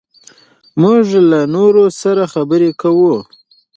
موږ 0.81 1.05
له 1.29 1.39
نورو 1.55 1.83
سره 2.01 2.23
خبرې 2.33 2.71
کوو. 2.81 3.15